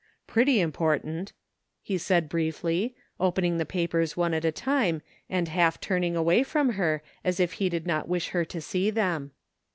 "Pretty 0.25 0.59
important," 0.59 1.31
he 1.83 1.95
said 1.95 2.27
briefly, 2.27 2.95
opening 3.19 3.59
the 3.59 3.67
papers 3.67 4.17
one 4.17 4.33
at 4.33 4.43
a 4.43 4.51
time 4.51 5.03
and 5.29 5.47
half 5.47 5.79
turning 5.79 6.15
away 6.15 6.41
from 6.41 6.69
her 6.69 7.03
as 7.23 7.39
if 7.39 7.53
he 7.61 7.69
did 7.69 7.85
not 7.85 8.07
wish 8.09 8.29
her 8.29 8.43
to 8.43 8.61
see 8.61 8.89
them. 8.89 9.29